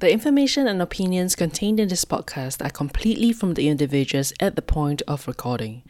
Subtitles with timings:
[0.00, 4.62] The information and opinions contained in this podcast are completely from the individuals at the
[4.62, 5.82] point of recording.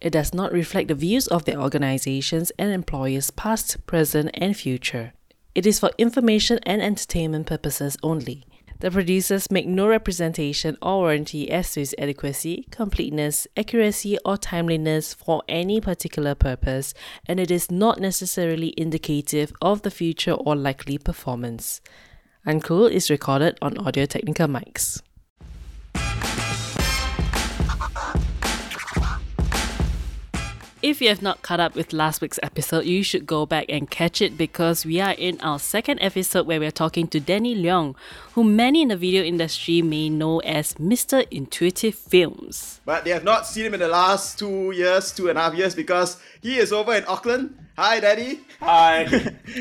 [0.00, 5.12] It does not reflect the views of the organizations and employers past, present, and future.
[5.54, 8.46] It is for information and entertainment purposes only.
[8.80, 15.12] The producers make no representation or warranty as to its adequacy, completeness, accuracy, or timeliness
[15.12, 16.94] for any particular purpose,
[17.26, 21.82] and it is not necessarily indicative of the future or likely performance.
[22.46, 25.00] Uncool is recorded on Audio Technica mics.
[30.82, 33.90] If you have not caught up with last week's episode, you should go back and
[33.90, 37.94] catch it because we are in our second episode where we're talking to Danny Leong,
[38.34, 41.26] who many in the video industry may know as Mr.
[41.30, 42.82] Intuitive Films.
[42.84, 45.54] But they have not seen him in the last two years, two and a half
[45.54, 47.56] years, because he is over in Auckland.
[47.76, 48.38] Hi, Danny.
[48.60, 49.04] Hi.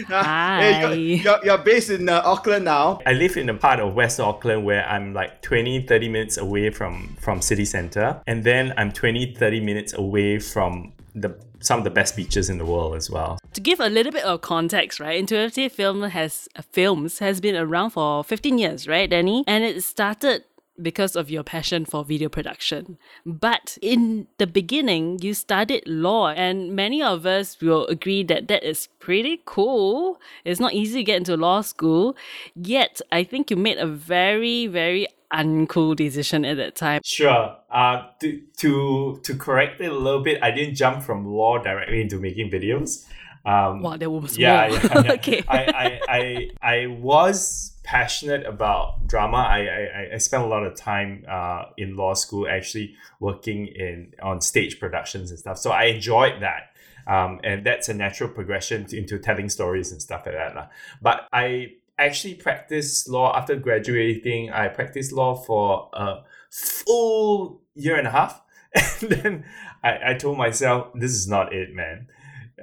[0.08, 0.62] Hi.
[0.64, 3.00] Hey, you're, you're, you're based in uh, Auckland now.
[3.08, 6.70] I live in a part of West Auckland where I'm like 20, 30 minutes away
[6.70, 8.22] from, from city center.
[8.28, 12.58] And then I'm 20, 30 minutes away from the some of the best beaches in
[12.58, 13.40] the world as well.
[13.54, 15.18] To give a little bit of context, right?
[15.18, 19.46] Intuitive Film has films has been around for 15 years, right, Danny?
[19.48, 20.44] And it started
[20.82, 22.98] because of your passion for video production.
[23.26, 28.64] But in the beginning, you studied law, and many of us will agree that that
[28.68, 30.20] is pretty cool.
[30.44, 32.16] It's not easy to get into law school,
[32.56, 37.02] yet I think you made a very, very uncool decision at that time.
[37.04, 37.56] Sure.
[37.72, 42.02] Uh, to, to to correct it a little bit, I didn't jump from law directly
[42.02, 43.08] into making videos.
[43.46, 44.78] Um, wow, there was yeah, more.
[44.78, 45.12] yeah, yeah.
[45.14, 45.44] okay.
[45.48, 49.38] I, I, I, I was passionate about drama.
[49.38, 54.14] I, I, I spent a lot of time uh, in law school actually working in
[54.22, 55.58] on stage productions and stuff.
[55.58, 56.70] So I enjoyed that.
[57.06, 60.72] Um, and that's a natural progression to, into telling stories and stuff like that.
[61.02, 64.52] But I actually practiced law after graduating.
[64.52, 68.42] I practiced law for a full year and a half.
[69.02, 69.46] And then
[69.84, 72.08] I, I told myself, this is not it, man.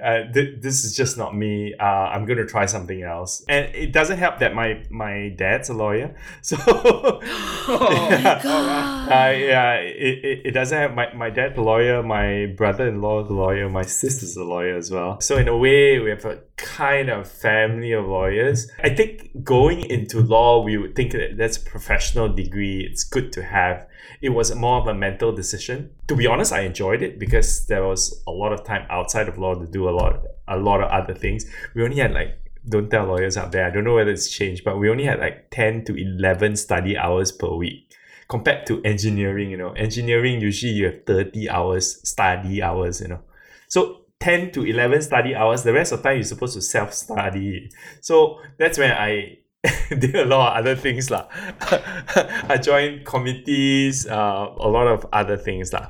[0.01, 1.73] Uh, th- this is just not me.
[1.79, 5.73] Uh, I'm gonna try something else, and it doesn't help that my my dad's a
[5.73, 7.19] lawyer, so Oh,
[8.09, 9.09] yeah, God.
[9.11, 13.33] uh, yeah, it, it, it doesn't have my, my dad's a lawyer, my brother-in-law's a
[13.33, 15.19] lawyer, my sister's a lawyer as well.
[15.21, 18.69] So in a way, we have a kind of family of lawyers.
[18.83, 22.87] I think going into law, we would think that that's a professional degree.
[22.89, 23.87] It's good to have.
[24.21, 25.91] It was more of a mental decision.
[26.07, 29.37] To be honest, I enjoyed it because there was a lot of time outside of
[29.37, 31.45] law to do a lot a lot of other things.
[31.73, 33.65] We only had like don't tell lawyers out there.
[33.65, 36.95] I don't know whether it's changed, but we only had like 10 to 11 study
[36.95, 37.95] hours per week
[38.27, 39.71] compared to engineering, you know.
[39.71, 43.21] Engineering, usually you have 30 hours study hours, you know.
[43.67, 46.93] So 10 to 11 study hours, the rest of the time you're supposed to self
[46.93, 47.69] study.
[47.99, 49.39] So that's when I
[49.89, 51.09] did a lot of other things.
[51.09, 51.27] lah.
[52.47, 55.73] I joined committees, uh, a lot of other things.
[55.73, 55.89] lah.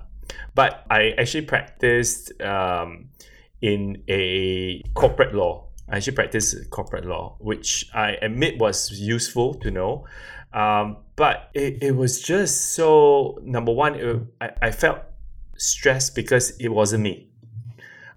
[0.55, 3.09] But I actually practiced um,
[3.61, 5.67] in a corporate law.
[5.89, 10.07] I actually practiced corporate law, which I admit was useful to know.
[10.53, 14.99] Um, but it, it was just so, number one, it, I, I felt
[15.57, 17.30] stressed because it wasn't me.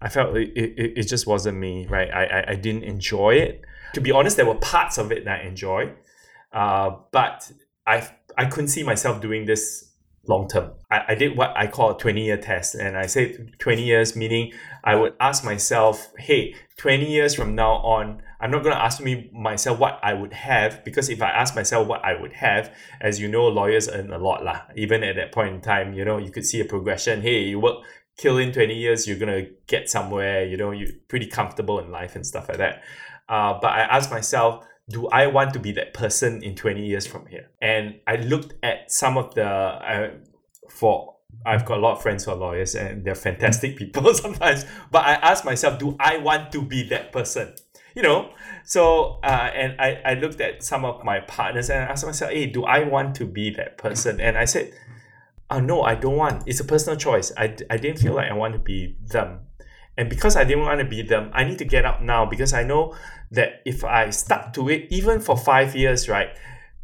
[0.05, 2.11] I felt it, it, it just wasn't me, right?
[2.13, 3.63] I, I, I didn't enjoy it.
[3.95, 5.95] To be honest, there were parts of it that I enjoyed,
[6.53, 7.51] uh, but
[7.87, 8.07] I,
[8.37, 9.93] I couldn't see myself doing this
[10.27, 10.73] long term.
[10.91, 12.75] I, I did what I call a 20 year test.
[12.75, 17.77] And I say 20 years, meaning I would ask myself, hey, 20 years from now
[17.77, 21.31] on, I'm not going to ask me myself what I would have because if I
[21.31, 24.63] ask myself what I would have, as you know, lawyers earn a lot lah.
[24.77, 27.23] Even at that point in time, you know, you could see a progression.
[27.23, 27.85] Hey, you work
[28.17, 31.91] kill in 20 years, you're going to get somewhere, you know, you're pretty comfortable in
[31.91, 32.83] life and stuff like that.
[33.29, 37.07] Uh, but I asked myself, do I want to be that person in 20 years
[37.07, 37.51] from here?
[37.61, 40.11] And I looked at some of the, uh,
[40.69, 41.15] for
[41.47, 44.65] I've got a lot of friends who are lawyers and they're fantastic people sometimes.
[44.91, 47.55] But I asked myself, do I want to be that person?
[47.95, 48.31] You know,
[48.65, 52.33] so uh, and I, I looked at some of my partners and I asked myself,
[52.33, 54.21] hey, do I want to be that person?
[54.21, 54.73] And I said,
[55.51, 56.45] oh, no, I don't want.
[56.47, 57.33] It's a personal choice.
[57.37, 59.41] I, I didn't feel like I want to be them.
[59.97, 62.53] And because I didn't want to be them, I need to get up now because
[62.53, 62.97] I know
[63.31, 66.31] that if I stuck to it, even for five years, right,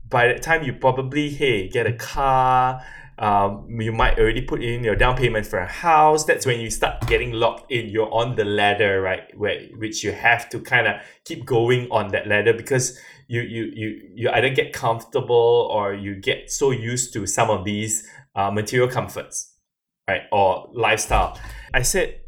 [0.09, 2.85] by the time you probably, hey, get a car,
[3.19, 6.25] um, you might already put in your down payment for a house.
[6.25, 7.91] That's when you start getting locked in.
[7.91, 9.37] You're on the ladder, right?
[9.37, 12.99] Where which you have to kind of keep going on that ladder because
[13.29, 17.65] you you you you either get comfortable or you get so used to some of
[17.65, 19.55] these uh, material comforts,
[20.09, 21.39] right, or lifestyle.
[21.73, 22.21] I said,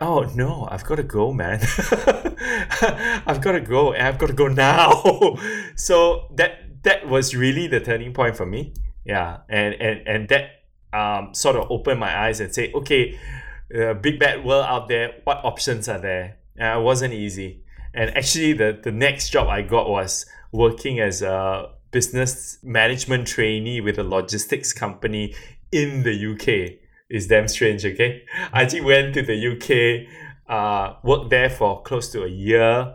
[0.00, 1.60] oh no, I've got to go, man.
[3.26, 5.36] I've got to go, and I've got to go now.
[5.76, 8.74] so that that was really the turning point for me.
[9.04, 10.50] Yeah, and and and that
[10.92, 13.18] um, sort of opened my eyes and say, okay,
[13.74, 15.20] uh, big bad world out there.
[15.24, 16.38] What options are there?
[16.56, 17.64] And it wasn't easy.
[17.94, 23.80] And actually, the the next job I got was working as a business management trainee
[23.80, 25.34] with a logistics company
[25.72, 26.78] in the UK.
[27.08, 28.22] It's damn strange, okay?
[28.52, 30.06] I actually went to the UK,
[30.48, 32.94] uh, worked there for close to a year.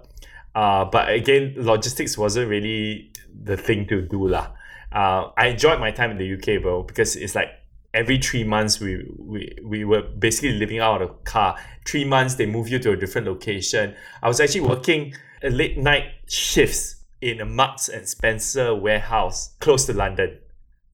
[0.53, 3.11] Uh, but again, logistics wasn't really
[3.43, 4.27] the thing to do.
[4.27, 4.51] Lah.
[4.91, 7.49] Uh, I enjoyed my time in the UK, bro, because it's like
[7.93, 11.57] every three months we, we, we were basically living out of a car.
[11.85, 13.95] Three months, they move you to a different location.
[14.21, 19.93] I was actually working late night shifts in a Marks and Spencer warehouse close to
[19.93, 20.39] London.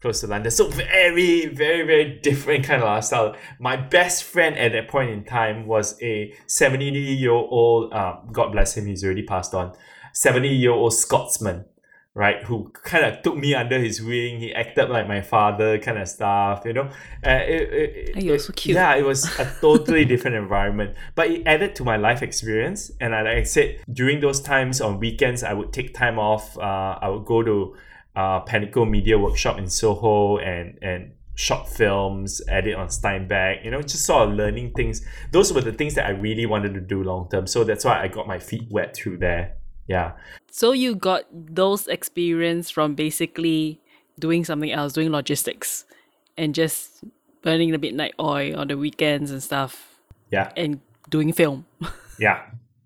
[0.01, 0.51] Close to London.
[0.51, 3.35] So very, very, very different kind of lifestyle.
[3.59, 8.51] My best friend at that point in time was a 70 year old, uh, God
[8.51, 9.75] bless him, he's already passed on,
[10.13, 11.65] 70 year old Scotsman
[12.19, 12.43] right?
[12.43, 14.41] Who kind of took me under his wing.
[14.41, 16.89] He acted like my father, kind of stuff, you know.
[17.25, 18.75] Uh, it, it, oh, you're so cute.
[18.75, 22.91] Yeah, it was a totally different environment, but it added to my life experience.
[22.99, 26.57] And I, like I said, during those times on weekends, I would take time off.
[26.57, 27.77] Uh, I would go to
[28.17, 33.81] uh, Pinnacle Media Workshop in Soho and and short films, edit on Steenbeck, you know,
[33.81, 35.05] just sort of learning things.
[35.31, 37.47] Those were the things that I really wanted to do long term.
[37.47, 39.55] So that's why I got my feet wet through there
[39.89, 40.11] yeah.
[40.51, 43.81] So you got those experience from basically
[44.19, 45.85] doing something else doing logistics
[46.37, 47.03] and just
[47.41, 49.99] burning the midnight oil on the weekends and stuff
[50.31, 50.51] yeah.
[50.55, 51.65] and doing film.
[52.19, 52.41] Yeah.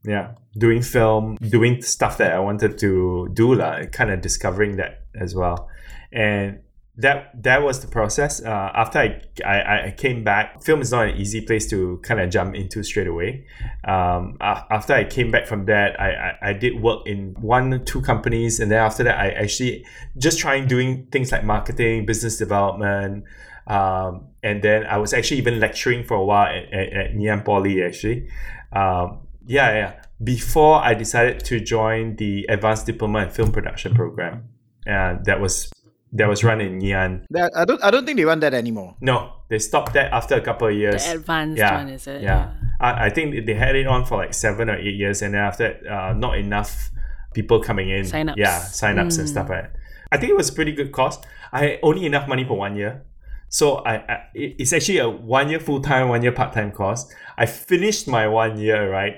[0.05, 0.33] Yeah.
[0.55, 5.33] Doing film doing stuff that i wanted to do like kind of discovering that as
[5.33, 5.67] well.
[6.11, 6.59] And
[6.95, 8.41] that that was the process.
[8.43, 12.19] Uh, after I, I, I came back, film is not an easy place to kind
[12.19, 13.47] of jump into straight away.
[13.83, 18.01] Um, after I came back from that, I, I, I did work in one two
[18.01, 19.85] companies, and then after that, I actually
[20.17, 23.23] just trying doing things like marketing, business development,
[23.65, 26.93] um, and then I was actually even lecturing for a while at, at,
[27.27, 28.29] at Poly actually.
[28.71, 29.93] Um, yeah, yeah.
[30.23, 34.47] Before I decided to join the Advanced Diploma in Film Production program,
[34.85, 35.72] and that was
[36.13, 37.25] that was run in Ngee Ann.
[37.31, 38.95] That, I don't I don't think they run that anymore.
[39.01, 41.05] No, they stopped that after a couple of years.
[41.05, 42.21] The advanced yeah, one, is it?
[42.21, 42.51] Yeah.
[42.79, 45.41] I, I think they had it on for like seven or eight years, and then
[45.41, 46.91] after that, uh, not enough
[47.33, 48.05] people coming in.
[48.05, 48.37] Sign-ups.
[48.37, 49.19] Yeah, sign ups mm.
[49.19, 49.75] and stuff like that.
[50.11, 51.25] I think it was a pretty good cost.
[51.51, 53.03] I had only enough money for one year.
[53.49, 57.11] So I, I it's actually a one year full time, one year part time course.
[57.37, 59.15] I finished my one year, right?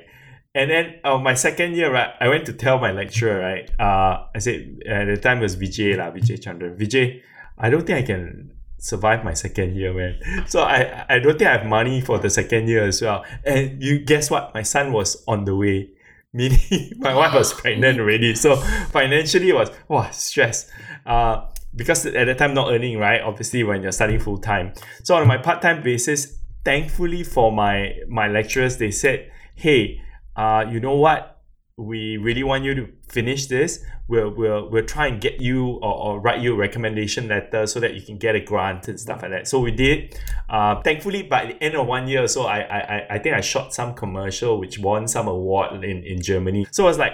[0.55, 3.69] And then uh, my second year, right, I went to tell my lecturer, right?
[3.77, 6.79] Uh, I said at the time it was Vijay, lah, Vijay Chandran.
[6.79, 7.21] Vijay,
[7.57, 10.45] I don't think I can survive my second year, man.
[10.47, 13.25] So I, I don't think I have money for the second year as well.
[13.43, 14.53] And you guess what?
[14.53, 15.89] My son was on the way.
[16.35, 18.35] Meaning my wife was pregnant already.
[18.35, 18.57] So
[18.91, 20.69] financially it was wow, stress.
[21.05, 23.21] Uh, because at the time not earning, right?
[23.21, 24.73] Obviously when you're studying full time.
[25.03, 30.01] So on my part-time basis, thankfully for my my lecturers, they said, hey,
[30.35, 31.31] uh, you know what?
[31.77, 33.83] We really want you to finish this.
[34.07, 37.81] We'll we'll we'll try and get you or, or write you a recommendation letter so
[37.81, 39.47] that you can get a grant and stuff like that.
[39.47, 40.17] So we did.
[40.47, 43.73] Uh, thankfully, by the end of one year, so I I I think I shot
[43.73, 46.65] some commercial which won some award in in Germany.
[46.71, 47.13] So I was like,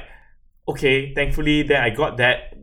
[0.67, 1.11] okay.
[1.15, 2.53] Thankfully, then I got that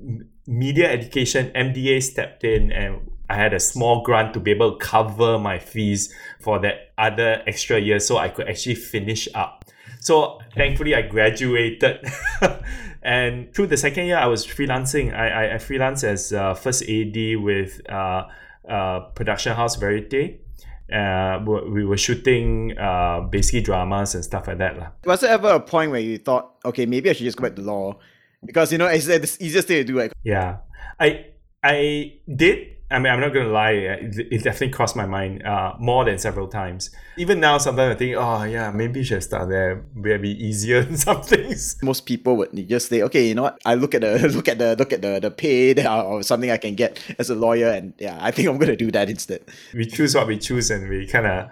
[0.46, 4.78] media education MDA stepped in and I had a small grant to be able to
[4.78, 9.66] cover my fees for that other extra year so I could actually finish up.
[10.00, 12.04] So thankfully, I graduated.
[13.02, 15.14] and through the second year, I was freelancing.
[15.14, 18.26] I, I, I freelanced as uh, first AD with uh,
[18.68, 20.40] uh, production house Verite.
[20.92, 24.94] Uh, we were shooting uh, basically dramas and stuff like that.
[25.04, 27.56] Was there ever a point where you thought, okay, maybe I should just go back
[27.56, 27.98] to law?
[28.44, 29.98] Because, you know, it's the easiest thing to do.
[29.98, 30.12] Right?
[30.22, 30.58] Yeah.
[30.98, 31.26] I
[31.62, 33.72] I did I mean, I'm not gonna lie.
[33.72, 36.90] It, definitely crossed my mind uh, more than several times.
[37.18, 39.84] Even now, sometimes I think, oh yeah, maybe should start there.
[39.94, 41.76] Will be easier in some things.
[41.82, 43.58] Most people would just say, okay, you know what?
[43.66, 46.56] I look at the look at the look at the the pay or something I
[46.56, 49.42] can get as a lawyer, and yeah, I think I'm gonna do that instead.
[49.74, 51.50] We choose what we choose, and we kind of,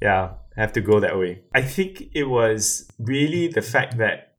[0.00, 1.42] yeah, have to go that way.
[1.54, 4.34] I think it was really the fact that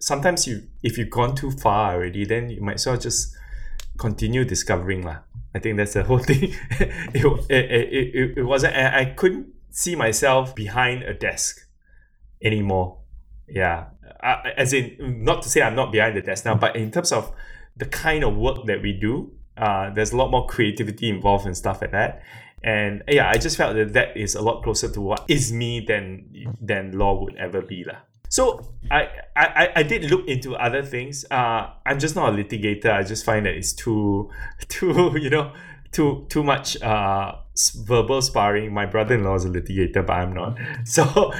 [0.00, 3.36] sometimes you, if you've gone too far already, then you might as well just
[4.00, 5.20] continue discovering lah
[5.54, 6.54] I think that's the whole thing.
[6.78, 11.66] it, it, it, it, wasn't, I couldn't see myself behind a desk
[12.42, 12.98] anymore.
[13.48, 13.86] Yeah.
[14.22, 17.10] I, as in, not to say I'm not behind the desk now, but in terms
[17.10, 17.32] of
[17.76, 21.56] the kind of work that we do, uh, there's a lot more creativity involved and
[21.56, 22.22] stuff like that.
[22.62, 25.80] And yeah, I just felt that that is a lot closer to what is me
[25.80, 27.84] than than law would ever be.
[27.84, 27.96] Lah.
[28.30, 31.24] So I, I, I did look into other things.
[31.30, 32.92] Uh, I'm just not a litigator.
[32.92, 34.30] I just find that it's too,
[34.68, 35.52] too, you know,
[35.92, 37.34] too too much uh
[37.84, 38.72] verbal sparring.
[38.72, 40.56] My brother-in-law is a litigator, but I'm not.
[40.84, 41.32] So,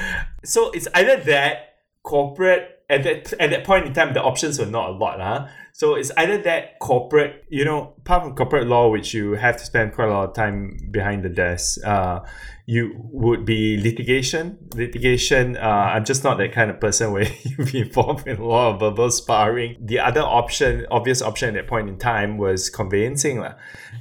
[0.44, 4.66] so it's either that corporate at that at that point in time, the options were
[4.66, 5.47] not a lot, huh?
[5.73, 9.65] So it's either that corporate, you know, apart from corporate law, which you have to
[9.65, 12.21] spend quite a lot of time behind the desk, uh,
[12.67, 14.59] you would be litigation.
[14.75, 15.61] Litigation, uh,
[15.95, 18.81] I'm just not that kind of person where you be involved in a lot of
[18.81, 19.77] verbal sparring.
[19.81, 23.45] The other option, obvious option at that point in time, was conveyancing,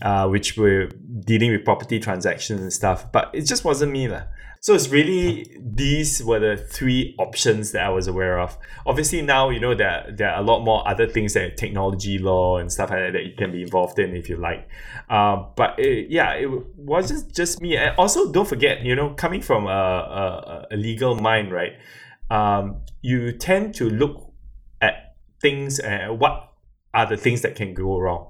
[0.02, 0.90] uh, which were
[1.22, 3.12] dealing with property transactions and stuff.
[3.12, 4.08] But it just wasn't me.
[4.08, 4.24] lah.
[4.62, 8.58] So it's really these were the three options that I was aware of.
[8.86, 12.58] Obviously now you know that there are a lot more other things like technology law
[12.58, 14.68] and stuff like that that you can be involved in if you like.
[15.10, 17.78] Uh, but it, yeah, it wasn't just me.
[17.78, 21.74] And also don't forget, you know, coming from a, a, a legal mind, right?
[22.30, 24.34] Um, you tend to look
[24.82, 26.52] at things and what
[26.94, 28.28] are the things that can go wrong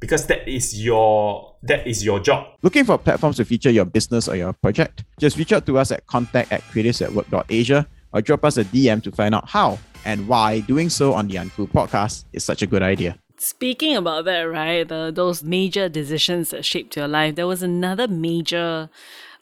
[0.00, 2.46] because that is your that is your job.
[2.62, 5.04] Looking for platforms to feature your business or your project?
[5.18, 8.64] Just reach out to us at contact at creatives at work.asia or drop us a
[8.64, 12.62] DM to find out how and why doing so on the Uncool podcast is such
[12.62, 13.18] a good idea.
[13.36, 18.08] Speaking about that, right, the, those major decisions that shaped your life, there was another
[18.08, 18.90] major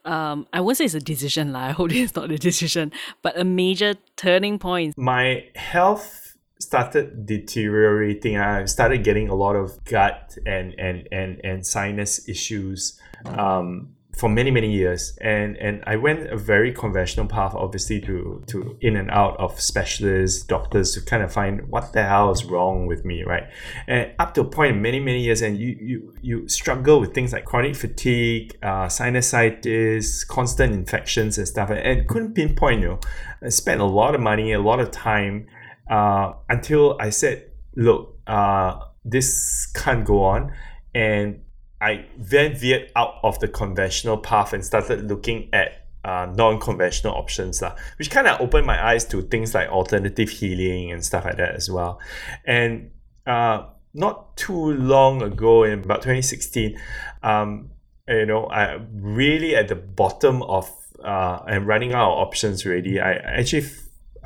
[0.05, 1.67] um, I won't say it's a decision, lah.
[1.67, 2.93] I hope it's not a decision,
[3.23, 4.97] but a major turning point.
[4.97, 6.26] My health
[6.59, 8.39] started deteriorating.
[8.39, 14.31] I started getting a lot of gut and and and and sinus issues um, for
[14.31, 15.17] many many years.
[15.21, 19.61] And and I went a very conventional path, obviously, to to in and out of
[19.61, 23.45] specialists, doctors to kind of find what the hell is wrong with me, right?
[23.87, 27.35] And up to a point, many many years, and you you you struggle with things
[27.35, 32.81] like chronic fatigue, uh, sinusitis, constant infections and stuff, and couldn't pinpoint.
[32.81, 33.01] You know,
[33.43, 35.49] I spent a lot of money, a lot of time
[35.89, 40.53] uh, until I said, look, uh, this can't go on.
[40.95, 41.43] And
[41.81, 47.63] I then veered out of the conventional path and started looking at uh, non-conventional options,
[47.63, 51.37] uh, which kind of opened my eyes to things like alternative healing and stuff like
[51.37, 52.01] that as well.
[52.45, 52.91] And
[53.27, 56.79] uh, not too long ago, in about 2016,
[57.23, 57.71] um,
[58.09, 60.71] you know, I really at the bottom of
[61.03, 63.01] uh, and running out of options already.
[63.01, 63.67] I actually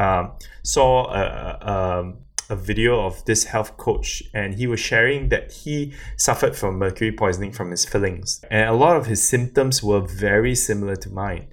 [0.00, 1.22] um, saw a,
[1.60, 2.12] a,
[2.54, 7.12] a video of this health coach and he was sharing that he suffered from mercury
[7.12, 8.42] poisoning from his fillings.
[8.50, 11.48] And a lot of his symptoms were very similar to mine.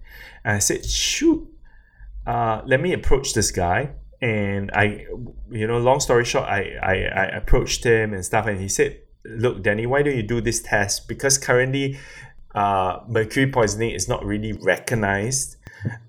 [0.45, 1.45] And i said shoot
[2.25, 3.91] uh, let me approach this guy.
[4.21, 5.05] And i
[5.51, 8.47] you know long story short I, I i approached him and stuff.
[8.47, 11.09] And he said look danny why don't you do this test?
[11.09, 11.99] Because currently
[12.55, 15.57] uh, mercury poisoning is not really recognized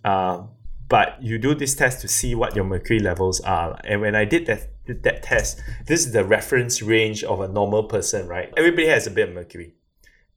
[0.04, 0.44] uh,
[0.88, 3.78] but you do this test to see what your mercury levels are.
[3.84, 7.48] And when I did that did that test, this is the reference range of a
[7.48, 8.52] normal person, right?
[8.56, 9.74] Everybody has a bit of mercury.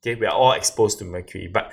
[0.00, 1.72] Okay, we are all exposed to mercury, but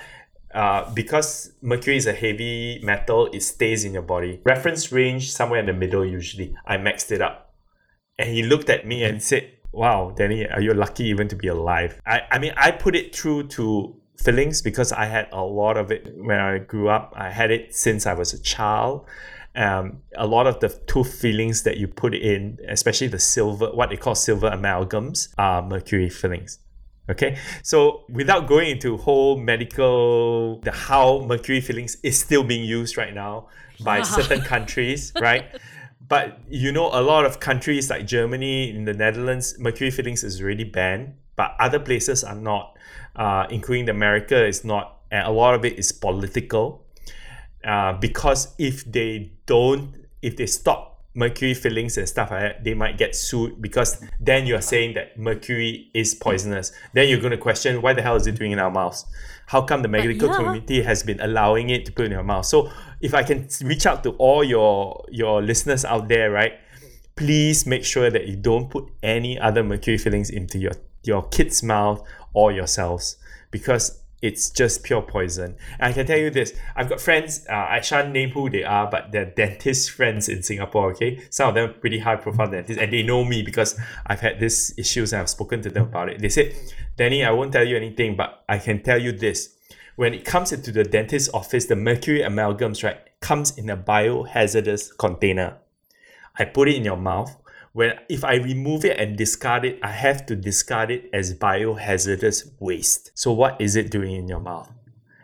[0.54, 4.40] uh, because mercury is a heavy metal, it stays in your body.
[4.44, 6.54] Reference range somewhere in the middle usually.
[6.64, 7.52] I maxed it up,
[8.18, 11.48] and he looked at me and said, "Wow, Danny, are you lucky even to be
[11.48, 15.76] alive?" I, I mean, I put it through to fillings because I had a lot
[15.76, 17.12] of it when I grew up.
[17.16, 19.06] I had it since I was a child.
[19.56, 23.90] Um, a lot of the tooth fillings that you put in, especially the silver, what
[23.90, 26.58] they call silver amalgams, are mercury fillings.
[27.08, 32.96] Okay, so without going into whole medical, the how mercury fillings is still being used
[32.96, 33.48] right now
[33.82, 35.46] by certain countries, right?
[36.06, 40.40] But you know, a lot of countries like Germany, in the Netherlands, mercury fillings is
[40.40, 42.76] already banned, but other places are not
[43.16, 46.84] uh, including America, is not, and a lot of it is political.
[47.62, 52.74] Uh, because if they don't, if they stop mercury fillings and stuff like that, they
[52.74, 56.72] might get sued because then you're saying that mercury is poisonous.
[56.94, 59.04] Then you're going to question why the hell is it doing in our mouths?
[59.46, 60.36] How come the medical yeah.
[60.36, 62.46] community has been allowing it to put in your mouth?
[62.46, 66.54] So if I can reach out to all your your listeners out there, right?
[67.16, 71.62] Please make sure that you don't put any other mercury fillings into your your kid's
[71.62, 73.16] mouth or yourselves
[73.50, 75.56] because it's just pure poison.
[75.78, 78.64] And I can tell you this I've got friends, uh, I shan't name who they
[78.64, 81.22] are, but they're dentist friends in Singapore, okay?
[81.30, 84.74] Some of them pretty high profile dentists, and they know me because I've had these
[84.78, 86.20] issues and I've spoken to them about it.
[86.20, 86.54] They said,
[86.96, 89.56] Danny, I won't tell you anything, but I can tell you this.
[89.96, 94.96] When it comes into the dentist's office, the mercury amalgams, right, comes in a biohazardous
[94.96, 95.58] container.
[96.38, 97.36] I put it in your mouth
[97.72, 102.50] when if I remove it and discard it, I have to discard it as biohazardous
[102.58, 103.12] waste.
[103.14, 104.70] So what is it doing in your mouth?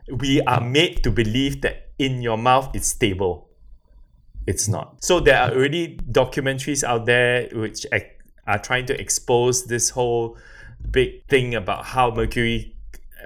[0.09, 3.49] We are made to believe that in your mouth it's stable.
[4.47, 5.03] it's not.
[5.03, 7.85] So there are already documentaries out there which
[8.47, 10.39] are trying to expose this whole
[10.91, 12.77] big thing about how mercury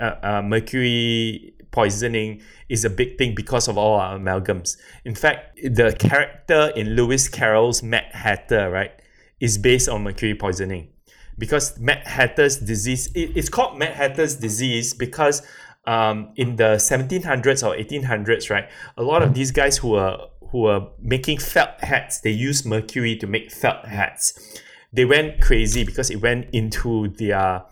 [0.00, 4.76] uh, uh, mercury poisoning is a big thing because of all our amalgams.
[5.04, 8.92] In fact, the character in Lewis Carroll's Mad Hatter, right,
[9.40, 10.88] is based on mercury poisoning.
[11.38, 15.42] Because Mad Hatter's disease, it, it's called Mad Hatter's disease because
[15.86, 20.18] um, in the 1700s or 1800s, right, a lot of these guys who were
[20.50, 24.60] who were making felt hats, they used mercury to make felt hats.
[24.92, 27.64] They went crazy because it went into their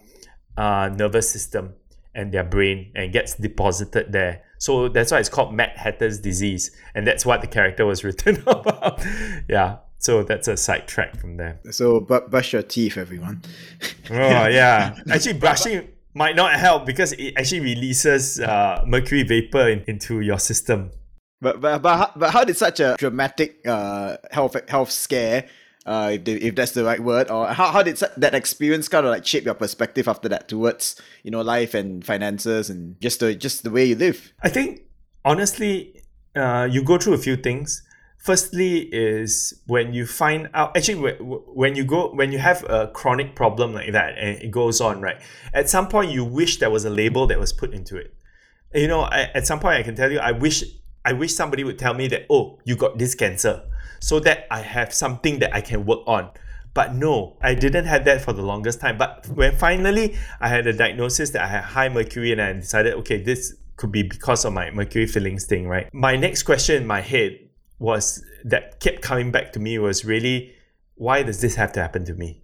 [0.56, 1.74] uh, nervous system
[2.14, 4.44] and their brain and gets deposited there.
[4.58, 8.42] So that's why it's called Mad Hatter's disease, and that's what the character was written
[8.46, 9.04] about.
[9.48, 9.78] yeah.
[9.98, 11.60] So that's a sidetrack from there.
[11.70, 13.42] So but brush your teeth, everyone.
[14.10, 14.14] oh
[14.46, 14.96] yeah.
[15.10, 20.38] Actually, brushing might not help because it actually releases uh, mercury vapor in, into your
[20.38, 20.90] system.
[21.40, 25.48] But but but how, but how did such a dramatic uh, health health scare
[25.88, 29.06] uh, if, they, if that's the right word, or how, how did that experience kind
[29.06, 33.20] of like shape your perspective after that towards you know life and finances and just
[33.20, 34.32] the just the way you live?
[34.42, 34.82] I think
[35.24, 36.02] honestly,
[36.36, 37.82] uh, you go through a few things.
[38.28, 43.34] Firstly, is when you find out actually when you go when you have a chronic
[43.34, 45.16] problem like that and it goes on right.
[45.54, 48.14] At some point, you wish there was a label that was put into it.
[48.74, 50.62] You know, at some point, I can tell you, I wish
[51.06, 53.62] I wish somebody would tell me that oh, you got this cancer
[53.98, 56.28] so that I have something that I can work on.
[56.74, 58.98] But no, I didn't have that for the longest time.
[58.98, 62.92] But when finally I had a diagnosis that I had high mercury and I decided,
[62.96, 65.88] okay, this could be because of my mercury fillings thing, right?
[65.94, 67.47] My next question in my head
[67.78, 70.54] was that kept coming back to me was really,
[70.94, 72.42] why does this have to happen to me?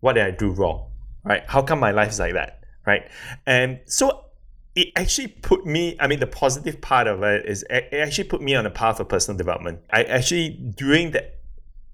[0.00, 0.90] What did I do wrong?
[1.24, 1.42] Right?
[1.46, 2.60] How come my life is like that?
[2.86, 3.08] Right?
[3.46, 4.26] And so
[4.76, 8.42] it actually put me i mean the positive part of it is it actually put
[8.42, 11.38] me on a path of personal development i actually during that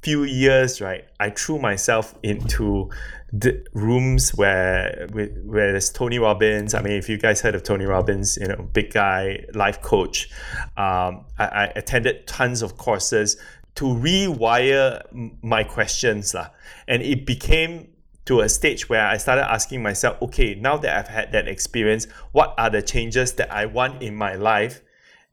[0.03, 2.91] few years right i threw myself into
[3.33, 7.85] the rooms where where there's tony robbins i mean if you guys heard of tony
[7.85, 10.29] robbins you know big guy life coach
[10.77, 13.37] um, I, I attended tons of courses
[13.77, 15.03] to rewire
[15.43, 16.49] my questions lah.
[16.89, 17.89] and it became
[18.25, 22.07] to a stage where I started asking myself, okay, now that I've had that experience,
[22.31, 24.81] what are the changes that I want in my life?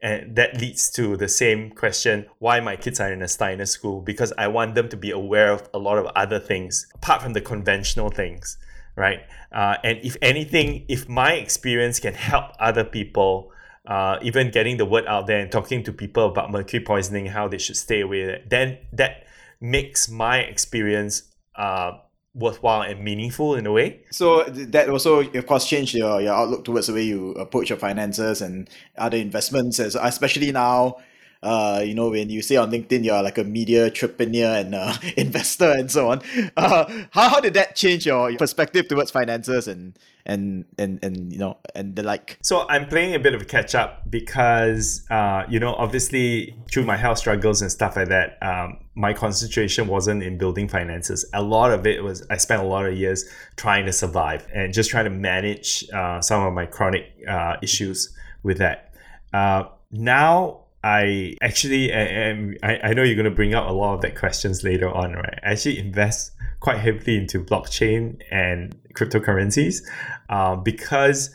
[0.02, 4.00] And that leads to the same question why my kids are in a Steiner school?
[4.00, 7.34] Because I want them to be aware of a lot of other things apart from
[7.34, 8.56] the conventional things,
[8.96, 9.20] right?
[9.52, 13.52] Uh, and if anything, if my experience can help other people,
[13.86, 17.46] uh, even getting the word out there and talking to people about mercury poisoning, how
[17.46, 19.26] they should stay away, then that
[19.60, 21.24] makes my experience
[21.56, 21.92] uh,
[22.34, 24.00] worthwhile and meaningful in a way.
[24.10, 27.78] So that also, of course, changed your, your outlook towards the way you approach your
[27.78, 30.96] finances and other investments, especially now.
[31.42, 34.94] Uh, you know, when you say on LinkedIn you're like a media entrepreneur and uh,
[35.16, 36.20] investor and so on.
[36.56, 41.38] Uh, how, how did that change your perspective towards finances and and and and you
[41.38, 42.38] know and the like?
[42.42, 46.84] So i'm playing a bit of a catch up because uh, you know obviously through
[46.84, 51.24] my health struggles and stuff like that um, my concentration wasn't in building finances.
[51.32, 53.24] A lot of it was i spent a lot of years
[53.56, 58.14] trying to survive and just trying to manage uh, some of my chronic uh, issues
[58.42, 58.92] with that.
[59.32, 62.56] Uh, now I actually am.
[62.62, 65.12] I, I know you're going to bring up a lot of that questions later on,
[65.12, 65.38] right?
[65.42, 69.82] I actually invest quite heavily into blockchain and cryptocurrencies
[70.28, 71.34] uh, because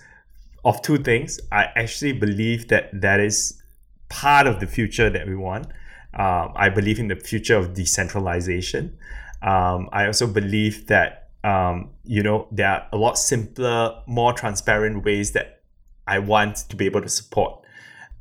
[0.63, 1.39] of two things.
[1.51, 3.61] I actually believe that that is
[4.09, 5.67] part of the future that we want.
[6.15, 8.97] Um, I believe in the future of decentralization.
[9.41, 15.05] Um, I also believe that um, you know there are a lot simpler, more transparent
[15.05, 15.61] ways that
[16.07, 17.64] I want to be able to support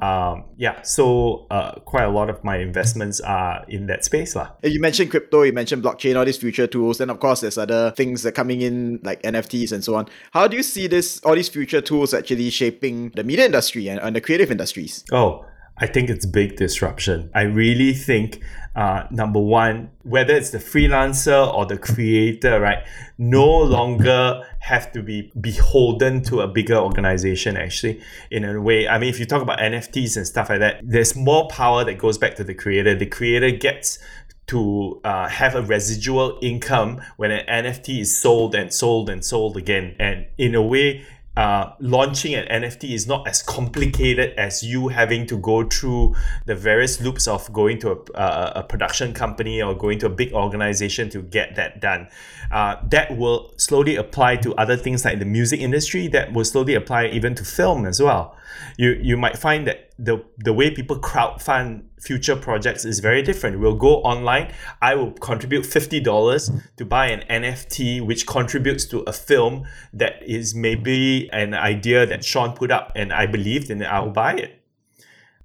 [0.05, 4.37] um, yeah, so uh, quite a lot of my investments are in that space.
[4.37, 4.51] Lah.
[4.63, 7.91] You mentioned crypto, you mentioned blockchain, all these future tools, and of course there's other
[7.93, 10.07] things that are coming in like NFTs and so on.
[10.33, 13.99] How do you see this all these future tools actually shaping the media industry and,
[13.99, 15.05] and the creative industries?
[15.11, 17.31] Oh, I think it's big disruption.
[17.35, 18.41] I really think
[18.77, 22.85] uh, number one, whether it's the freelancer or the creator, right,
[23.19, 28.89] no longer have to be beholden to a bigger organization, actually, in a way.
[28.89, 31.99] I mean, if you talk about NFTs and stuff like that, there's more power that
[31.99, 32.95] goes back to the creator.
[32.95, 33.99] The creator gets
[34.47, 39.57] to uh, have a residual income when an NFT is sold and sold and sold
[39.57, 39.97] again.
[39.99, 41.05] And in a way,
[41.37, 46.15] uh, launching an NFT is not as complicated as you having to go through
[46.47, 50.11] the various loops of going to a, a, a production company or going to a
[50.11, 52.09] big organization to get that done.
[52.53, 56.07] Uh, that will slowly apply to other things like the music industry.
[56.07, 58.37] That will slowly apply even to film as well.
[58.77, 63.61] You you might find that the the way people crowdfund future projects is very different.
[63.61, 64.53] We'll go online.
[64.83, 70.23] I will contribute fifty dollars to buy an NFT, which contributes to a film that
[70.23, 74.61] is maybe an idea that Sean put up, and I believed, and I'll buy it.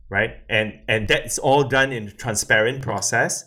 [0.09, 3.45] Right, and and that's all done in a transparent process,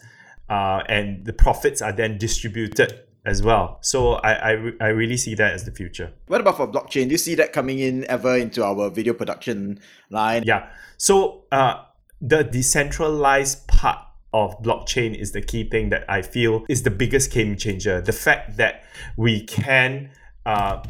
[0.48, 3.78] uh, and the profits are then distributed as well.
[3.82, 6.12] So I, I, I really see that as the future.
[6.26, 7.04] What about for blockchain?
[7.04, 9.80] Do you see that coming in ever into our video production
[10.10, 10.42] line?
[10.44, 10.68] Yeah.
[10.96, 11.84] So uh,
[12.20, 13.98] the decentralized part
[14.34, 18.00] of blockchain is the key thing that I feel is the biggest game changer.
[18.00, 18.84] The fact that
[19.16, 20.10] we can
[20.46, 20.82] uh,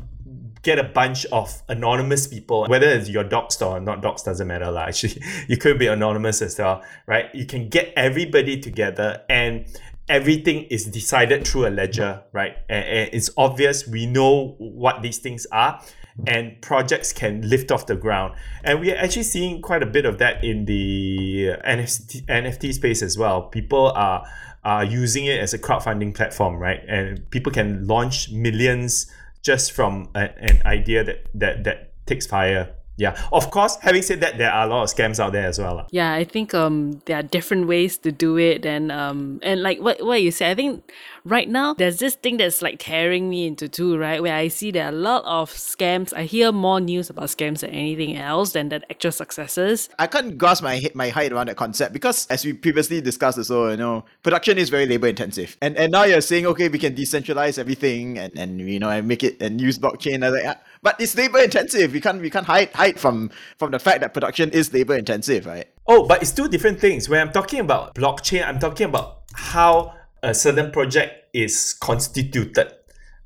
[0.63, 4.77] get a bunch of anonymous people, whether it's your Doxxed or not Doxxed doesn't matter.
[4.77, 7.35] Actually, you could be anonymous as well, right?
[7.35, 9.67] You can get everybody together and
[10.09, 12.57] everything is decided through a ledger, right?
[12.69, 15.83] And, and, it's obvious we know what these things are,
[16.27, 18.35] and projects can lift off the ground.
[18.65, 23.17] And we're actually seeing quite a bit of that in the NFT, NFT space as
[23.17, 23.43] well.
[23.43, 24.25] People are
[24.65, 26.81] are using it as a crowdfunding platform, right?
[26.87, 29.11] And people can launch millions
[29.43, 34.21] just from a, an idea that that that takes fire yeah of course having said
[34.21, 37.03] that there are a lot of scams out there as well yeah i think um
[37.07, 40.51] there are different ways to do it and um and like what, what you said
[40.51, 40.83] i think
[41.25, 44.23] right now there's this thing that's like tearing me into two right?
[44.23, 46.13] Where i see there are a lot of scams.
[46.13, 49.89] I hear more news about scams than anything else than the actual successes.
[49.99, 53.51] I can't grasp my my height around that concept because as we previously discussed as
[53.51, 55.57] well you know production is very labor intensive.
[55.61, 59.07] And and now you're saying okay we can decentralize everything and and you know and
[59.07, 61.93] make it and use blockchain and like but it's labor intensive.
[61.93, 65.47] We can't we can't hide hide from from the fact that production is labor intensive,
[65.47, 65.67] right?
[65.87, 67.09] Oh, but it's two different things.
[67.09, 72.73] When I'm talking about blockchain, I'm talking about how a certain project is constituted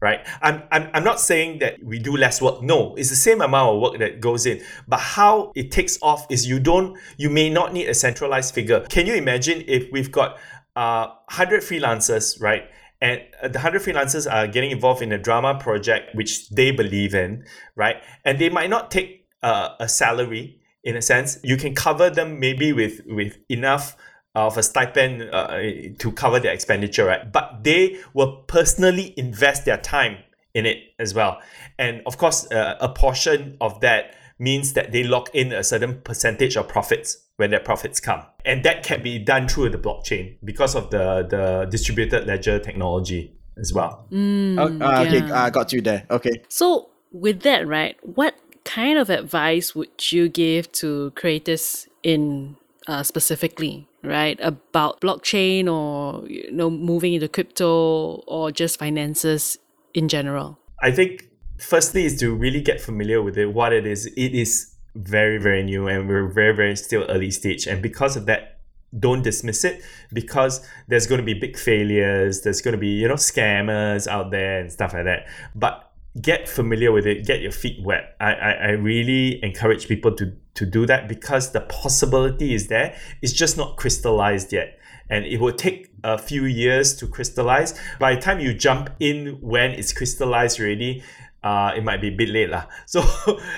[0.00, 3.40] right I'm, I'm i'm not saying that we do less work no it's the same
[3.40, 7.30] amount of work that goes in but how it takes off is you don't you
[7.30, 10.38] may not need a centralized figure can you imagine if we've got
[10.76, 12.64] uh 100 freelancers right
[13.00, 17.14] and uh, the 100 freelancers are getting involved in a drama project which they believe
[17.14, 17.96] in right?
[18.24, 21.38] And they might not take uh, a salary in a sense.
[21.42, 23.96] You can cover them maybe with with enough
[24.34, 25.58] of a stipend uh,
[25.98, 27.30] to cover their expenditure right?
[27.30, 30.18] But they will personally invest their time
[30.54, 31.40] in it as well.
[31.78, 36.00] And of course uh, a portion of that means that they lock in a certain
[36.02, 38.22] percentage of profits when their profits come.
[38.44, 43.36] And that can be done through the blockchain because of the, the distributed ledger technology
[43.58, 44.06] as well.
[44.10, 46.04] Mm, oh, uh, okay, I uh, got you there.
[46.10, 46.42] Okay.
[46.48, 53.02] So, with that, right, what kind of advice would you give to creators in uh,
[53.02, 59.58] specifically, right, about blockchain or you know moving into crypto or just finances
[59.94, 60.58] in general?
[60.82, 64.06] I think firstly is to really get familiar with it, what it is.
[64.06, 67.66] It is very, very new and we're very, very still early stage.
[67.66, 68.60] And because of that,
[68.98, 69.82] don't dismiss it
[70.12, 72.42] because there's going to be big failures.
[72.42, 75.26] There's going to be, you know, scammers out there and stuff like that.
[75.54, 78.16] But get familiar with it, get your feet wet.
[78.20, 82.96] I, I, I really encourage people to, to do that because the possibility is there.
[83.20, 84.78] It's just not crystallized yet.
[85.10, 87.78] And it will take a few years to crystallize.
[88.00, 91.02] By the time you jump in when it's crystallized already,
[91.46, 92.66] uh, it might be a bit late lah.
[92.86, 93.02] So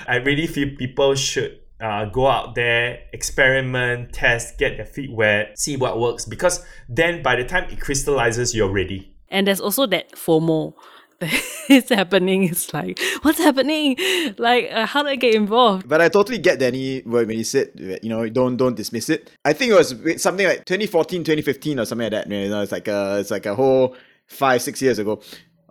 [0.07, 5.57] I really feel people should uh, go out there, experiment, test, get their feet wet,
[5.57, 6.25] see what works.
[6.25, 9.15] Because then by the time it crystallizes, you're ready.
[9.29, 10.73] And there's also that FOMO
[11.67, 12.43] it's happening.
[12.43, 13.97] It's like, what's happening?
[14.37, 15.89] Like, uh, how do I get involved?
[15.89, 19.29] But I totally get Danny when he said, you know, don't don't dismiss it.
[19.43, 19.89] I think it was
[20.21, 22.31] something like 2014, 2015 or something like that.
[22.31, 23.97] You know, it's like a it's like a whole
[24.27, 25.19] five six years ago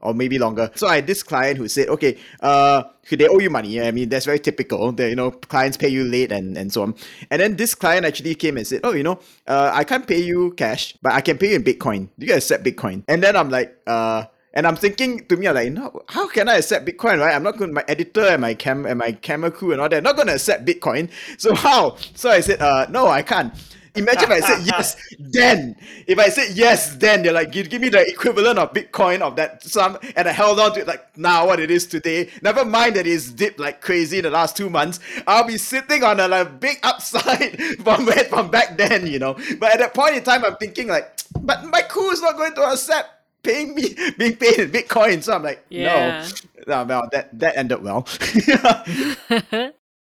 [0.02, 0.70] or maybe longer.
[0.74, 3.80] So I had this client who said, okay, uh, they owe you money.
[3.80, 4.92] I mean, that's very typical.
[4.92, 6.94] That you know, clients pay you late and, and so on.
[7.30, 10.20] And then this client actually came and said, oh, you know, uh, I can't pay
[10.20, 12.08] you cash, but I can pay you in Bitcoin.
[12.18, 13.04] Do you accept Bitcoin?
[13.08, 16.48] And then I'm like, uh, and I'm thinking to me, I'm like, no, how can
[16.48, 17.34] I accept Bitcoin, right?
[17.34, 20.02] I'm not going, my editor and my cam and my camera crew and all that,
[20.02, 21.10] not going to accept Bitcoin.
[21.38, 21.96] So how?
[22.14, 23.54] So I said, uh, no, I can't.
[23.94, 27.80] Imagine if I said yes, then if I said yes, then they're like, give, give
[27.80, 31.16] me the equivalent of Bitcoin of that sum, and I held on to it like
[31.16, 32.30] now what it is today.
[32.42, 35.00] Never mind that it's dipped like crazy in the last two months.
[35.26, 39.34] I'll be sitting on a like, big upside from from back then, you know.
[39.58, 42.54] But at that point in time, I'm thinking like, but my crew is not going
[42.54, 43.10] to accept
[43.42, 45.22] paying me being paid in Bitcoin.
[45.22, 46.26] So I'm like, yeah.
[46.66, 48.06] no, no, well, that that ended well.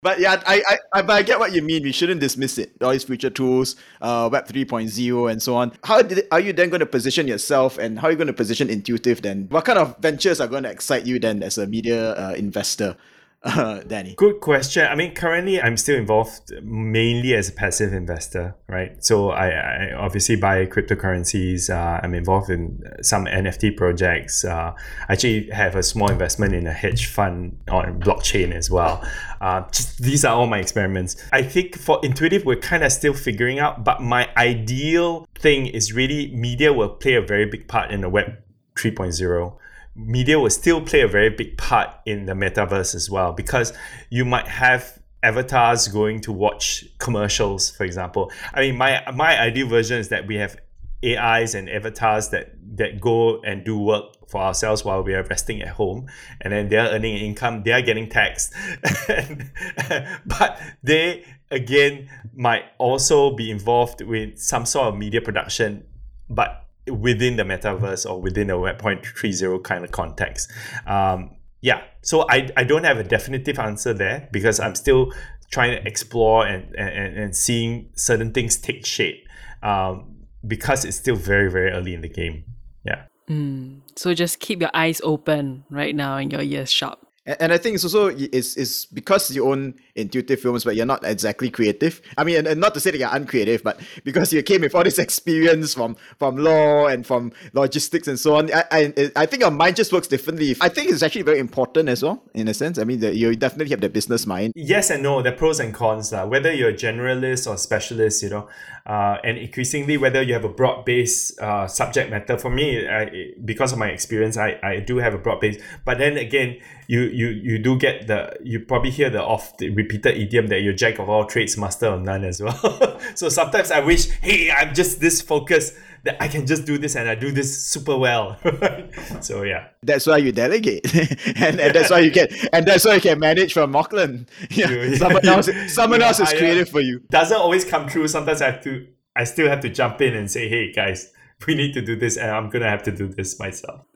[0.03, 1.85] But yeah, I, I, I, but I get what you mean.
[1.85, 2.73] We shouldn't dismiss it.
[2.83, 5.73] All these future tools, uh, Web 3.0 and so on.
[5.85, 8.33] How did, are you then going to position yourself and how are you going to
[8.33, 9.47] position Intuitive then?
[9.51, 12.97] What kind of ventures are going to excite you then as a media uh, investor?
[13.45, 14.15] Uh, Danny?
[14.15, 14.87] Good question.
[14.87, 19.03] I mean, currently I'm still involved mainly as a passive investor, right?
[19.05, 21.71] So I, I obviously buy cryptocurrencies.
[21.71, 24.45] Uh, I'm involved in some NFT projects.
[24.45, 24.75] Uh,
[25.09, 29.07] I actually have a small investment in a hedge fund on blockchain as well.
[29.41, 31.17] Uh, just, these are all my experiments.
[31.33, 35.93] I think for intuitive, we're kind of still figuring out, but my ideal thing is
[35.93, 38.37] really media will play a very big part in the web
[38.77, 39.57] 3.0
[39.95, 43.73] media will still play a very big part in the metaverse as well because
[44.11, 48.33] you might have avatars going to watch commercials for example.
[48.55, 50.57] I mean my my ideal version is that we have
[51.05, 55.61] ais and avatars that that go and do work for ourselves while we are resting
[55.61, 56.07] at home
[56.41, 58.55] and then they're earning income they are getting taxed.
[60.27, 65.85] But they again might also be involved with some sort of media production
[66.31, 70.51] but within the metaverse or within a Web 3.0 kind of context.
[70.87, 75.13] Um, yeah, so I, I don't have a definitive answer there because I'm still
[75.51, 79.29] trying to explore and, and, and seeing certain things take shape
[79.63, 80.17] um,
[80.47, 82.45] because it's still very, very early in the game.
[82.85, 83.05] Yeah.
[83.29, 83.83] Mm.
[83.95, 87.07] So just keep your eyes open right now and your ears sharp.
[87.25, 91.05] And I think it's also it's, it's because you own intuitive films, but you're not
[91.05, 92.03] exactly creative.
[92.19, 94.75] I mean, and, and, not to say that you're uncreative, but because you came with
[94.75, 99.27] all this experience from from law and from logistics and so on, I I, I
[99.27, 100.57] think your mind just works differently.
[100.61, 102.77] I think it's actually very important as well, in a sense.
[102.79, 104.53] I mean, that you definitely have the business mind.
[104.57, 105.23] Yes and no.
[105.23, 108.49] The pros and cons, uh, whether you're a generalist or specialist, you know,
[108.85, 112.37] uh, and increasingly whether you have a broad based uh, subject matter.
[112.37, 115.63] For me, I, because of my experience, I, I do have a broad base.
[115.85, 119.71] But then again, you you you do get the you probably hear the off the
[119.71, 123.01] repeated idiom that you're jack of all trades, master of none as well.
[123.15, 126.97] so sometimes I wish, hey, I'm just this focused that I can just do this
[126.97, 128.39] and I do this super well.
[129.21, 129.69] so yeah.
[129.83, 130.93] That's why you delegate.
[131.37, 134.31] and, and that's why you get and that's why you can manage from Auckland.
[134.51, 134.95] Yeah.
[134.97, 137.01] someone else someone else is creative for you.
[137.11, 138.07] Doesn't always come true.
[138.09, 138.87] Sometimes I have to
[139.17, 141.13] I still have to jump in and say, hey guys,
[141.47, 143.87] we need to do this and I'm gonna have to do this myself.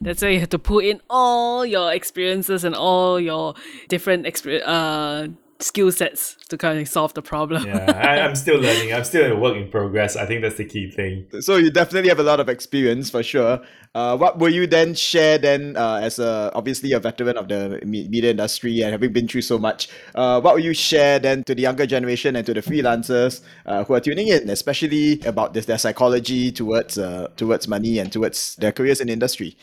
[0.00, 3.54] That's why you have to put in all your experiences and all your
[3.88, 5.28] different experience uh
[5.60, 7.66] skill sets to kind of solve the problem.
[7.66, 8.92] yeah, I, am still learning.
[8.92, 10.16] I'm still a work in progress.
[10.16, 11.26] I think that's the key thing.
[11.40, 13.60] So you definitely have a lot of experience for sure.
[13.94, 17.80] Uh, what will you then share then uh, as a obviously a veteran of the
[17.84, 19.88] media industry and having been through so much?
[20.14, 23.84] Uh, what will you share then to the younger generation and to the freelancers uh,
[23.84, 28.56] who are tuning in, especially about this, their psychology towards uh, towards money and towards
[28.56, 29.56] their careers in the industry?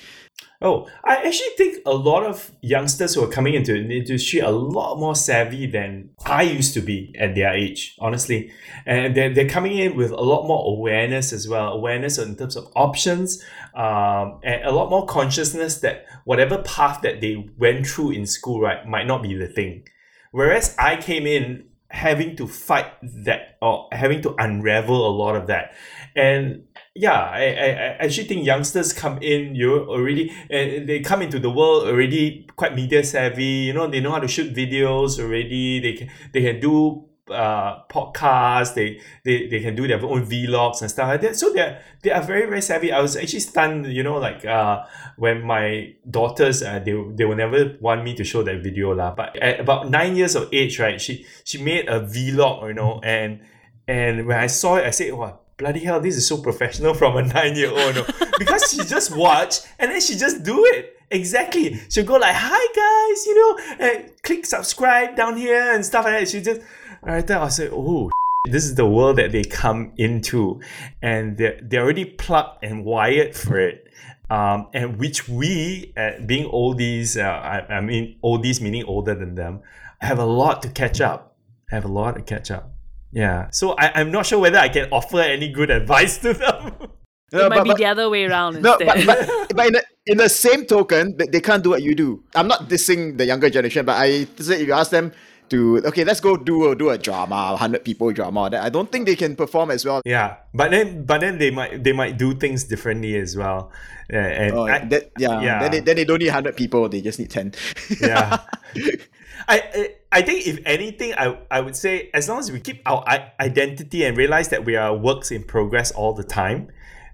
[0.63, 4.47] Oh, I actually think a lot of youngsters who are coming into the industry are
[4.47, 8.49] a lot more savvy than I used to be at their age, honestly.
[8.86, 12.56] And they're, they're coming in with a lot more awareness as well, awareness in terms
[12.56, 13.43] of options,
[13.76, 18.62] um, and a lot more consciousness that whatever path that they went through in school,
[18.62, 19.86] right, might not be the thing.
[20.32, 25.47] Whereas I came in having to fight that or having to unravel a lot of
[25.47, 25.73] that.
[26.15, 26.63] And
[26.95, 31.39] yeah, I, I, I actually think youngsters come in, you already, and they come into
[31.39, 33.65] the world already quite media savvy.
[33.65, 35.79] You know, they know how to shoot videos already.
[35.79, 38.75] They can they can do uh podcasts.
[38.75, 41.36] They they they can do their own vlogs and stuff like that.
[41.36, 42.91] So they're they are very very savvy.
[42.91, 43.88] I was actually stunned.
[43.88, 44.84] You know, like uh
[45.17, 49.15] when my daughters uh, they they will never want me to show that video lah.
[49.15, 52.67] But at about nine years of age, right, she she made a vlog.
[52.67, 53.39] You know, and
[53.88, 57.17] and when I saw it, I said, "Wow." Bloody hell, this is so professional from
[57.17, 57.95] a nine year old.
[57.95, 58.05] No?
[58.37, 60.97] because she just watch and then she just do it.
[61.11, 61.79] Exactly.
[61.89, 66.19] She'll go like, hi guys, you know, and click subscribe down here and stuff like
[66.19, 66.29] that.
[66.29, 66.61] She just,
[67.03, 68.09] right there, I'll say, oh,
[68.49, 70.59] this is the world that they come into
[71.01, 73.87] and they're, they're already plugged and wired for it.
[74.29, 79.35] Um, and which we, uh, being oldies, uh, I, I mean, oldies meaning older than
[79.35, 79.61] them,
[80.01, 81.35] have a lot to catch up.
[81.69, 82.72] Have a lot to catch up.
[83.13, 83.49] Yeah.
[83.52, 86.73] So I, I'm not sure whether I can offer any good advice to them.
[87.32, 89.06] it might but, be the other way around no, instead.
[89.06, 92.23] But, but, but in, the, in the same token, they can't do what you do.
[92.36, 95.13] I'm not dissing the younger generation, but I say if you ask them
[95.49, 98.49] to okay, let's go do a, do a drama, hundred people drama.
[98.49, 100.02] that I don't think they can perform as well.
[100.06, 103.71] Yeah, but then but then they might they might do things differently as well.
[104.12, 105.60] Uh, and oh, I, that, yeah, yeah.
[105.60, 106.89] Then they, then they don't need hundred people.
[106.89, 107.54] They just need ten.
[108.02, 108.39] yeah.
[109.47, 113.03] I I think if anything, I I would say as long as we keep our
[113.39, 116.69] identity and realize that we are works in progress all the time,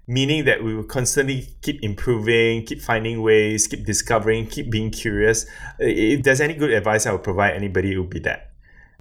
[0.06, 5.46] meaning that we will constantly keep improving, keep finding ways, keep discovering, keep being curious.
[5.78, 8.49] If there's any good advice I would provide anybody, it would be that.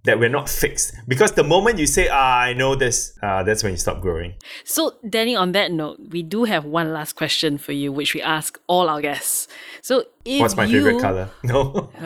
[0.03, 0.95] That we're not fixed.
[1.07, 4.35] Because the moment you say, ah, I know this, uh, that's when you stop growing.
[4.63, 8.21] So, Danny, on that note, we do have one last question for you, which we
[8.21, 9.47] ask all our guests.
[9.81, 11.29] So, if What's my you, favorite color?
[11.43, 11.91] No.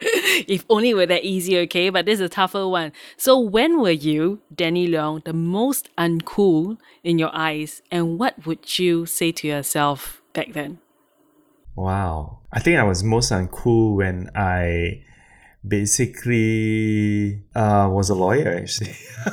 [0.00, 1.90] if only were that easy, okay?
[1.90, 2.92] But this is a tougher one.
[3.16, 8.78] So, when were you, Danny Leong, the most uncool in your eyes, and what would
[8.78, 10.78] you say to yourself back then?
[11.74, 12.38] Wow.
[12.52, 15.02] I think I was most uncool when I
[15.66, 18.94] basically uh, was a lawyer actually.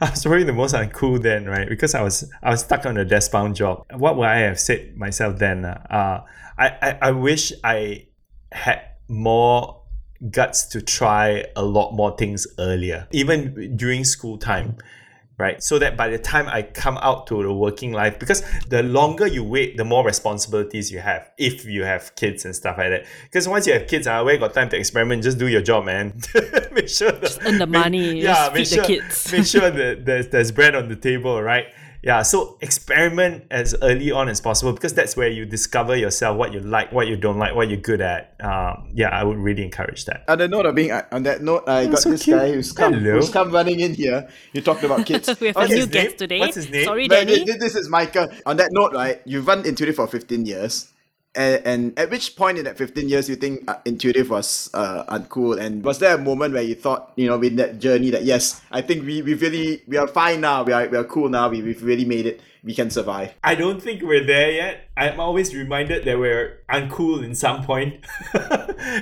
[0.00, 1.68] I was probably the most uncool then, right?
[1.68, 3.84] Because I was I was stuck on a desk bound job.
[3.94, 5.64] What would I have said myself then?
[5.64, 6.24] Uh,
[6.58, 8.06] I, I, I wish I
[8.50, 9.82] had more
[10.30, 14.76] guts to try a lot more things earlier, even during school time
[15.38, 15.62] right?
[15.62, 19.26] So that by the time I come out to the working life, because the longer
[19.26, 23.06] you wait, the more responsibilities you have if you have kids and stuff like that.
[23.24, 25.62] Because once you have kids, I uh, where got time to experiment, just do your
[25.62, 26.20] job, man.
[26.72, 30.28] make sure the, just earn the make, money, yeah, make sure, make sure that there's,
[30.28, 31.66] there's bread on the table, right?
[32.02, 36.52] Yeah so experiment as early on as possible because that's where you discover yourself what
[36.52, 38.34] you like what you don't like what you're good at.
[38.40, 40.24] Um, yeah i would really encourage that.
[40.28, 42.38] On the note of being on that note i got so this cute.
[42.38, 44.28] guy who's come who's come running in here.
[44.52, 45.28] You talked about kids.
[45.42, 45.74] We have okay.
[45.74, 46.38] a new guest today.
[46.40, 46.84] What's his name?
[46.84, 47.44] Sorry danny.
[47.44, 48.28] this is michael.
[48.46, 50.91] On that note right you've run intuitive for 15 years
[51.34, 55.04] and, and, at which point in that 15 years you think uh, intuitive was uh,
[55.04, 55.58] uncool?
[55.58, 58.60] And was there a moment where you thought you know in that journey that yes
[58.70, 61.48] i think we, we really we are fine now we are, we are cool now
[61.48, 65.18] we, we've really made it we can survive i don't think we're there yet i'm
[65.18, 68.04] always reminded that we're uncool in some point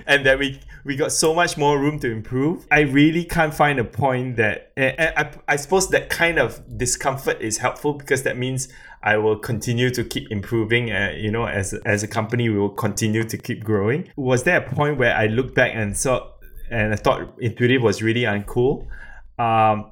[0.06, 3.78] and that we we got so much more room to improve i really can't find
[3.78, 8.38] a point that and I, I suppose that kind of discomfort is helpful because that
[8.38, 8.68] means
[9.02, 10.92] I will continue to keep improving.
[10.92, 14.10] Uh, you know, as as a company, we will continue to keep growing.
[14.16, 16.30] Was there a point where I looked back and saw
[16.70, 18.86] and I thought intuitive was really uncool?
[19.38, 19.90] Um,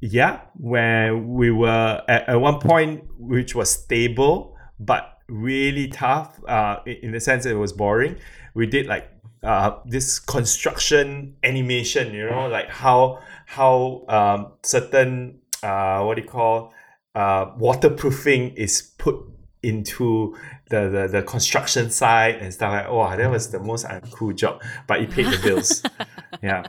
[0.00, 6.40] yeah, when we were at, at one point, which was stable but really tough.
[6.46, 8.16] Uh, in the sense that it was boring.
[8.54, 9.10] We did like
[9.42, 12.14] uh, this construction animation.
[12.14, 16.72] You know, like how how um, certain uh, what do you call
[17.14, 19.16] uh, waterproofing is put
[19.62, 20.36] into
[20.70, 24.62] the, the, the construction site and stuff like Oh, that was the most uncool job
[24.86, 25.82] but it paid the bills
[26.42, 26.62] yeah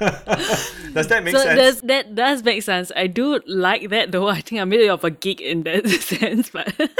[0.00, 1.58] does that make so sense?
[1.58, 2.90] Does, that does make sense.
[2.94, 4.28] I do like that though.
[4.34, 6.74] I think I'm a bit of a geek in that sense, but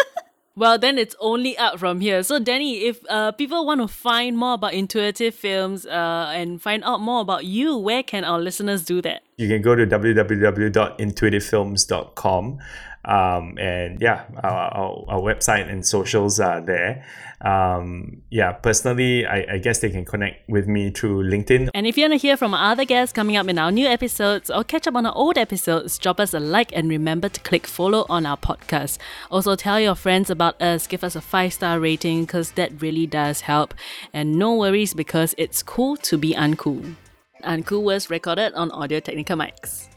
[0.56, 2.22] well, then it's only up from here.
[2.22, 6.84] So, Danny, if uh, people want to find more about intuitive films uh, and find
[6.84, 9.22] out more about you, where can our listeners do that?
[9.36, 12.58] You can go to www.intuitivefilms.com.
[13.04, 17.04] Um, and yeah, our, our, our, website and socials are there.
[17.42, 21.68] Um, yeah, personally, I, I, guess they can connect with me through LinkedIn.
[21.74, 24.48] And if you want to hear from other guests coming up in our new episodes
[24.48, 27.66] or catch up on our old episodes, drop us a like and remember to click
[27.66, 28.96] follow on our podcast.
[29.30, 33.06] Also, tell your friends about us, give us a five star rating because that really
[33.06, 33.74] does help.
[34.14, 36.94] And no worries because it's cool to be uncool.
[37.42, 39.93] Uncool was recorded on Audio Technica mics.